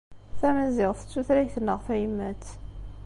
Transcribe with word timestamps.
Tamaziɣt 0.39 1.01
d 1.05 1.09
tutlayt-nneɣ 1.11 1.79
tayemmat. 1.85 2.43